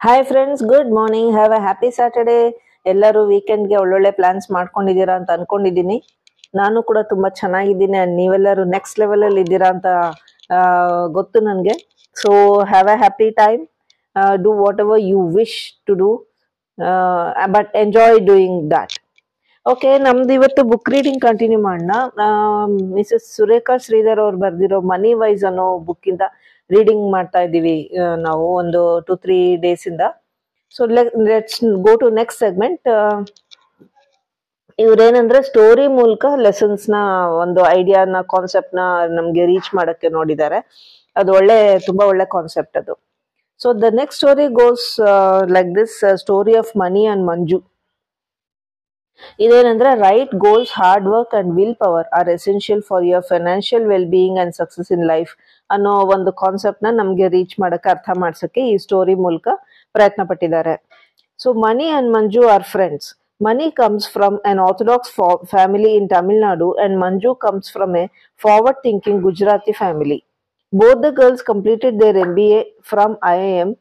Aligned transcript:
Hi 0.00 0.20
friends 0.28 0.60
good 0.70 0.90
morning 0.96 1.30
have 1.36 1.52
a 1.56 1.58
happy 1.64 1.88
Saturday 1.94 2.36
ಎಲ್ಲರೂ 2.92 3.20
ವೀಕೆಂಡ್ಗೆ 3.30 3.76
ಒಳ್ಳೊಳ್ಳೆ 3.80 4.10
ಪ್ಲಾನ್ಸ್ 4.18 4.46
ಮಾಡ್ಕೊಂಡಿದ್ದೀರಾ 4.56 5.14
ಅಂತ 5.20 5.30
ಅನ್ಕೊಂಡಿದ್ದೀನಿ. 5.36 5.96
ನಾನು 6.60 6.78
ಕೂಡ 6.88 6.98
ತುಂಬಾ 7.12 7.28
ಚೆನ್ನಾಗಿದ್ದೀನಿ 7.40 7.98
ಅಂಡ್ 8.02 8.14
ನೀವೆಲ್ಲರೂ 8.20 8.64
ನೆಕ್ಸ್ಟ್ 8.74 9.00
ಲೆವೆಲಲ್ಲಿ 9.02 9.40
ಇದ್ದೀರಾ 9.44 9.68
ಅಂತ 9.74 9.86
ಗೊತ್ತು 11.16 11.40
ನನಗೆ. 11.48 11.74
So 12.16 12.30
have 12.72 12.90
a 12.94 12.96
happy 13.02 13.28
time 13.42 13.62
do 14.44 14.52
whatever 14.84 15.02
you 15.10 15.22
wish 15.38 15.58
to 15.88 15.96
do 16.02 16.10
but 17.56 17.74
enjoy 17.84 18.18
doing 18.30 18.62
that 18.74 18.96
okay 19.66 19.90
ನಮ್ದು 20.06 20.32
ಇವತ್ತು 20.38 20.62
ಬುಕ್ 20.72 20.90
ರೀಡಿಂಗ್ 20.94 21.22
ಕಂಟಿನ್ಯೂ 21.28 21.60
ಮಾಡೋಣ. 21.68 21.92
ಮಿಸಸ್ 22.98 23.26
ಸುರೇಖಾ 23.36 23.76
ಶ್ರೀಧರ್ 23.86 24.20
ಅವ್ರು 24.26 24.38
ಬರೆದಿರೋ 24.44 24.80
ಮನಿ 24.92 25.12
ವೈಸ್ 25.22 25.44
ಅನ್ನೋ 25.50 25.66
ಬುಕ್ಕಿಂದ 25.88 26.22
ರೀಡಿಂಗ್ 26.74 27.04
ಮಾಡ್ತಾ 27.16 27.40
ಇದ್ದೀವಿ 27.46 27.76
ನಾವು 28.26 28.46
ಒಂದು 28.62 28.82
ಟು 29.08 29.14
ತ್ರೀ 29.24 29.38
ಡೇಸ್ 29.64 29.84
ಇಂದ. 29.90 30.04
So 30.76 30.82
let's 31.30 31.60
go 31.86 31.92
to 32.02 32.08
next 32.20 32.40
segment 32.44 32.88
ಇವ್ರೇನಂದ್ರೆ 34.78 35.38
story 35.48 35.86
ಮೂಲಕ 35.98 36.24
ಲೆಸನ್ಸ್ನ, 36.46 36.96
ಒಂದು 37.42 37.60
ಐಡಿಯಾನ 37.78 38.20
ಕಾನ್ಸೆಪ್ಟ್ನ 38.34 38.82
ನಮ್ಗೆ 39.16 39.44
ರೀಚ್ 39.52 39.70
ಮಾಡಕ್ಕೆ 39.78 40.08
ನೋಡಿದ್ದಾರೆ. 40.18 40.58
ಅದು 41.20 41.30
ಒಳ್ಳೆ, 41.38 41.56
ತುಂಬಾ 41.86 42.04
ಒಳ್ಳೆ 42.10 42.26
ಕಾನ್ಸೆಪ್ಟ್ 42.36 42.76
ಅದು. 42.80 42.94
So 43.62 43.68
the 43.84 43.88
next 44.00 44.18
story 44.20 44.46
goes 44.60 44.86
like 45.56 45.70
this 45.78 45.96
story 46.22 46.54
of 46.62 46.70
Mani 46.82 47.02
and 47.12 47.24
Manju 47.30 47.58
ಇದೇನಂದ್ರೆ 49.39 49.89
right 50.03 50.33
goals 50.43 50.71
hard 50.77 51.07
work 51.13 51.33
and 51.39 51.51
will 51.57 51.75
power 51.83 52.07
are 52.19 52.29
essential 52.29 52.81
for 52.87 53.03
your 53.09 53.25
financial 53.29 53.85
well 53.91 54.07
being 54.13 54.39
and 54.43 54.53
success 54.59 54.89
in 54.95 55.05
life 55.11 55.31
ಅನ್ನೋ 55.69 55.93
ಒಂದು 56.15 56.31
concept 56.41 56.81
ನ 56.85 56.91
ನಮ್ಗೆ 56.99 57.27
reach 57.35 57.55
ಮಾಡಕ್ಕೆ 57.59 57.89
ಅರ್ಥ 57.89 58.09
ಮಾಡ್ಸಕ್ಕೆ 58.23 58.61
ಈ 58.71 58.75
story 58.85 59.15
ಮೂಲಕ 59.25 59.47
ಪ್ರಯತ್ನ 59.95 60.23
ಪಟ್ಟಿದ್ದಾರೆ 60.31 60.75
so 61.39 61.51
Mani 61.65 61.87
and 61.97 62.09
Manju 62.15 62.43
are 62.55 62.65
friends 62.73 63.07
Mani 63.41 63.67
comes 63.79 64.07
from 64.09 64.35
an 64.49 64.59
orthodox 64.65 65.13
family 65.51 65.91
in 65.99 66.09
Tamil Nadu 66.09 66.67
and 66.83 66.95
Manju 66.97 67.31
comes 67.45 67.71
from 67.71 67.95
a 67.97 68.05
forward 68.41 68.81
thinking 68.83 69.21
Gujarati 69.21 69.73
family 69.79 70.19
both 70.73 71.01
the 71.05 71.09
girls 71.19 71.43
completed 71.43 71.97
there 72.03 72.19
M 72.25 72.31
B 72.35 72.45
A 72.51 72.61
from 72.91 73.15
I 73.31 73.39
M 73.55 73.71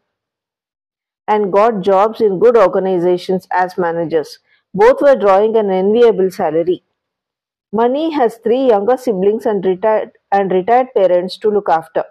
and 1.29 1.53
got 1.53 1.81
jobs 1.83 2.21
in 2.21 2.39
good 2.39 2.57
organizations 2.59 3.47
as 3.53 3.79
managers. 3.79 4.31
Both 4.80 5.02
were 5.02 5.16
drawing 5.16 5.56
an 5.58 5.72
enviable 5.72 6.30
salary. 6.30 6.84
Mani 7.72 8.12
has 8.12 8.38
three 8.38 8.68
younger 8.68 8.96
siblings 8.96 9.48
and 9.48 9.66
retired 9.66 10.12
and 10.32 10.52
retired 10.52 10.94
parents 10.94 11.38
to 11.40 11.50
look 11.50 11.68
after. 11.68 12.04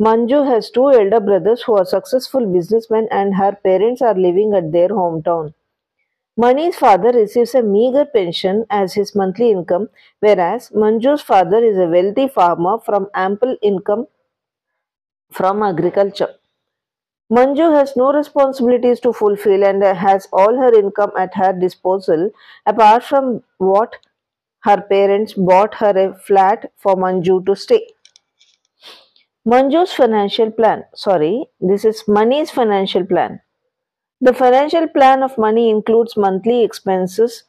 Manju 0.00 0.44
has 0.48 0.70
two 0.70 0.90
elder 0.90 1.20
brothers 1.20 1.62
who 1.62 1.76
are 1.76 1.84
successful 1.84 2.46
businessmen 2.52 3.06
and 3.12 3.36
her 3.36 3.52
parents 3.52 4.02
are 4.02 4.14
living 4.14 4.54
at 4.54 4.72
their 4.72 4.88
hometown. 4.88 5.54
Mani's 6.36 6.74
father 6.74 7.12
receives 7.12 7.54
a 7.54 7.62
meager 7.62 8.06
pension 8.06 8.66
as 8.70 8.94
his 8.94 9.14
monthly 9.14 9.52
income, 9.52 9.88
whereas 10.18 10.70
Manju's 10.70 11.22
father 11.22 11.62
is 11.62 11.78
a 11.78 11.86
wealthy 11.86 12.26
farmer 12.26 12.78
from 12.80 13.08
ample 13.14 13.56
income 13.62 14.06
from 15.30 15.62
agriculture. 15.62 16.34
Manju 17.30 17.74
has 17.74 17.96
no 17.96 18.12
responsibilities 18.12 19.00
to 19.00 19.12
fulfill 19.14 19.64
and 19.64 19.82
has 19.82 20.28
all 20.32 20.56
her 20.56 20.74
income 20.74 21.12
at 21.16 21.34
her 21.34 21.52
disposal, 21.52 22.30
apart 22.66 23.04
from 23.04 23.42
what 23.58 23.96
her 24.64 24.82
parents 24.82 25.32
bought 25.34 25.74
her 25.76 25.96
a 25.96 26.14
flat 26.18 26.72
for 26.76 26.96
Manju 26.96 27.46
to 27.46 27.56
stay. 27.56 27.86
Manju's 29.46 29.92
financial 29.92 30.50
plan. 30.50 30.84
Sorry, 30.94 31.46
this 31.60 31.84
is 31.84 32.04
Mani's 32.08 32.50
financial 32.50 33.04
plan. 33.04 33.40
The 34.20 34.34
financial 34.34 34.88
plan 34.88 35.22
of 35.22 35.38
Money 35.38 35.70
includes 35.70 36.16
monthly 36.16 36.62
expenses, 36.64 37.44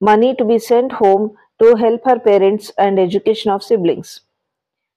money 0.00 0.34
to 0.36 0.44
be 0.44 0.58
sent 0.58 0.92
home 0.92 1.36
to 1.60 1.76
help 1.76 2.04
her 2.04 2.18
parents 2.18 2.72
and 2.78 2.98
education 2.98 3.50
of 3.52 3.62
siblings. 3.62 4.20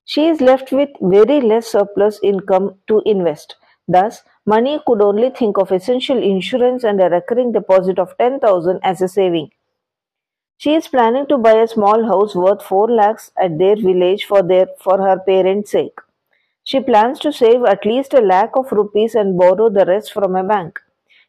She 0.05 0.27
is 0.27 0.41
left 0.41 0.71
with 0.71 0.89
very 1.01 1.41
less 1.41 1.67
surplus 1.67 2.19
income 2.23 2.79
to 2.87 3.01
invest. 3.05 3.55
Thus, 3.87 4.23
Mani 4.45 4.79
could 4.85 5.01
only 5.01 5.31
think 5.31 5.57
of 5.57 5.71
essential 5.71 6.21
insurance 6.21 6.83
and 6.83 7.01
a 7.01 7.09
recurring 7.09 7.51
deposit 7.51 7.97
of 7.99 8.17
10,000 8.17 8.79
as 8.83 9.01
a 9.01 9.07
saving. 9.07 9.51
She 10.57 10.73
is 10.75 10.89
planning 10.89 11.27
to 11.27 11.37
buy 11.37 11.53
a 11.53 11.67
small 11.67 12.03
house 12.07 12.35
worth 12.35 12.61
4 12.61 12.91
lakhs 12.91 13.31
at 13.37 13.57
their 13.57 13.77
village 13.77 14.25
for 14.25 14.43
their 14.43 14.67
for 14.79 14.97
her 15.01 15.17
parents' 15.17 15.71
sake. 15.71 15.97
She 16.65 16.81
plans 16.81 17.19
to 17.19 17.31
save 17.31 17.63
at 17.63 17.85
least 17.85 18.13
a 18.13 18.19
lakh 18.19 18.57
of 18.57 18.73
rupees 18.73 19.15
and 19.15 19.37
borrow 19.37 19.69
the 19.69 19.85
rest 19.85 20.11
from 20.11 20.35
a 20.35 20.43
bank. 20.43 20.81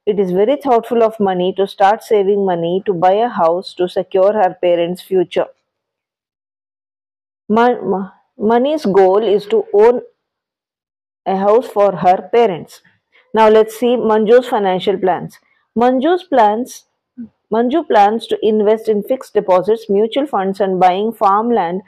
It 0.06 0.19
is 0.19 0.33
very 0.33 0.56
thoughtful 0.56 1.05
of 1.05 1.21
Mani 1.21 1.53
to 1.55 1.69
start 1.69 2.03
saving 2.03 2.44
money 2.44 2.83
to 2.87 2.93
buy 2.93 3.12
a 3.12 3.28
house 3.28 3.75
to 3.75 3.88
secure 3.88 4.33
her 4.33 4.55
parents' 4.61 5.03
future. 5.03 5.47
Mon- 7.49 8.12
Mani's 8.38 8.84
goal 8.84 9.21
is 9.25 9.47
to 9.47 9.67
own 9.73 10.03
a 11.26 11.37
house 11.37 11.66
for 11.66 11.97
her 11.97 12.28
parents. 12.32 12.81
Now 13.34 13.48
let's 13.48 13.76
see 13.76 13.97
Manju's 13.97 14.48
financial 14.48 14.97
plans. 14.98 15.38
Manju's 15.76 16.22
plans 16.22 16.84
Manju 17.53 17.87
plans 17.87 18.26
to 18.26 18.38
invest 18.42 18.88
in 18.88 19.04
fixed 19.04 19.32
deposits, 19.34 19.88
mutual 19.88 20.26
funds, 20.26 20.60
and 20.60 20.81
buying 20.81 21.12
farmland 21.12 21.82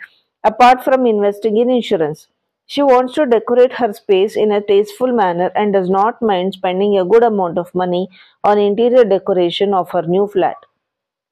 apart 0.44 0.84
from 0.84 1.04
investing 1.04 1.56
in 1.56 1.68
insurance. 1.68 2.28
She 2.66 2.80
wants 2.80 3.14
to 3.14 3.26
decorate 3.26 3.72
her 3.72 3.92
space 3.92 4.36
in 4.36 4.52
a 4.52 4.60
tasteful 4.60 5.10
manner 5.10 5.50
and 5.56 5.72
does 5.72 5.90
not 5.90 6.22
mind 6.22 6.54
spending 6.54 6.96
a 6.96 7.04
good 7.04 7.24
amount 7.24 7.58
of 7.58 7.74
money 7.74 8.08
on 8.44 8.58
interior 8.58 9.02
decoration 9.02 9.74
of 9.74 9.90
her 9.90 10.02
new 10.02 10.28
flat. 10.28 10.56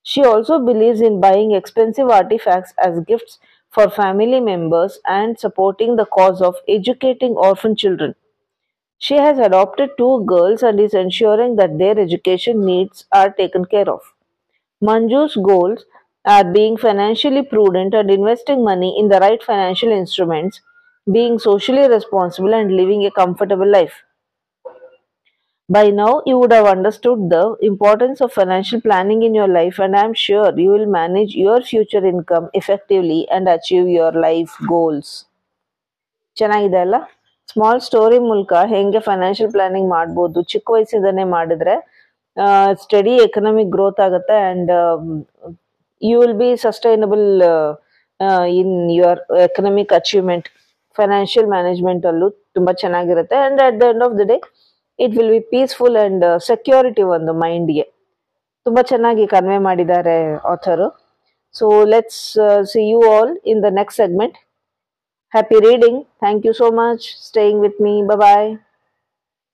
She 0.03 0.25
also 0.25 0.59
believes 0.59 1.01
in 1.01 1.21
buying 1.21 1.53
expensive 1.53 2.09
artifacts 2.09 2.75
as 2.79 3.05
gifts 3.05 3.39
for 3.71 3.91
family 3.91 4.41
members 4.41 4.99
and 5.07 5.39
supporting 5.39 5.97
the 5.97 6.07
cause 6.07 6.43
of 6.43 6.57
educating 6.69 7.33
orphan 7.37 7.77
children. 7.77 8.15
She 8.99 9.15
has 9.17 9.39
adopted 9.39 9.91
two 9.97 10.25
girls 10.27 10.63
and 10.63 10.79
is 10.79 10.93
ensuring 10.93 11.57
that 11.57 11.79
their 11.79 11.99
education 11.99 12.65
needs 12.67 13.07
are 13.13 13.31
taken 13.33 13.65
care 13.65 13.89
of. 13.89 14.03
Manju's 14.83 15.37
goals 15.37 15.85
are 16.25 16.45
being 16.45 16.77
financially 16.79 17.43
prudent 17.43 17.95
and 17.95 18.11
investing 18.11 18.65
money 18.65 18.99
in 18.99 19.09
the 19.09 19.21
right 19.21 19.43
financial 19.43 19.91
instruments, 19.93 20.61
being 21.13 21.39
socially 21.39 21.89
responsible, 21.89 22.55
and 22.55 22.77
living 22.77 23.05
a 23.07 23.11
comfortable 23.11 23.69
life. 23.71 24.03
By 25.69 25.91
now, 25.91 26.23
you 26.25 26.39
would 26.39 26.53
have 26.53 26.67
understood 26.67 27.29
the 27.29 27.57
importance 27.61 28.21
of 28.21 28.33
financial 28.33 28.81
planning 28.81 29.23
in 29.25 29.35
your 29.35 29.49
life, 29.49 29.81
and 29.81 29.97
I 29.97 30.05
am 30.05 30.15
sure 30.17 30.57
you 30.57 30.71
will 30.71 30.87
manage 30.89 31.35
your 31.37 31.61
future 31.61 32.05
income 32.07 32.51
effectively 32.55 33.27
and 33.29 33.49
achieve 33.49 33.89
your 33.91 34.13
life 34.27 34.53
goals. 34.69 35.09
ಚೆನ್ನಾಗಿದೆ 36.37 36.79
ಅಲ್ಲ 36.85 36.97
small 37.49 37.81
story 37.87 38.19
ಮೂಲಕ 38.27 38.53
ಹೆಂಗೆ 38.73 39.01
financial 39.07 39.51
planning 39.55 39.89
ಮಾಡ್ಬೋದು 39.95 40.39
ಚಿಕ್ಕ 40.53 40.67
ವಯಸ್ಸಿಂದನೇ 40.75 41.25
ಮಾಡಿದ್ರೆ 41.35 41.75
study 42.83 43.15
economic 43.27 43.71
growth 43.77 44.01
ಆಗುತ್ತೆ 44.07 44.35
and 44.41 44.71
you 46.03 46.17
will 46.23 46.37
be 46.43 46.51
sustainable 46.65 47.25
in 48.61 48.75
your 48.99 49.23
economic 49.47 49.95
achievement 50.01 50.49
financial 50.97 51.49
management 51.55 52.07
ಅಲ್ಲೂ 52.13 52.29
ತುಂಬಾ 52.59 52.75
ಚೆನ್ನಾಗಿರುತ್ತೆ 52.83 53.39
and 53.43 53.63
at 53.69 53.79
the 53.83 53.91
end 53.95 54.05
of 54.09 54.17
the 54.21 54.27
day 54.33 54.39
it 55.00 55.14
will 55.18 55.30
be 55.30 55.42
peaceful 55.54 55.98
and 55.98 56.26
security 56.46 57.04
ಒಂದು 57.16 57.34
ಮೈಂಡ್ಗೆ 57.44 57.86
ತುಂಬಾ 58.66 58.82
ಚೆನ್ನಾಗಿ 58.84 59.26
ಕನ್ವೆ 59.28 59.60
ಮಾಡಿದ್ದಾರೆ 59.60 60.18
author 60.46 60.88
so 61.56 61.68
let's 61.86 62.24
see 62.74 62.82
you 62.90 63.00
all 63.14 63.32
in 63.46 63.62
the 63.64 63.72
next 63.80 64.00
segment 64.02 64.38
Happy 65.34 65.56
reading. 65.58 66.06
Thank 66.20 66.44
you 66.44 66.54
so 66.54 66.72
much 66.72 67.16
staying 67.18 67.60
with 67.60 67.80
me. 67.80 68.04
Bye 68.04 68.16
bye. 68.18 68.65